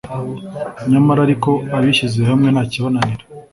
nyamara 0.91 1.19
ariko 1.27 1.51
“abishyize 1.77 2.21
hamwe 2.29 2.47
ntakibananira”. 2.51 3.23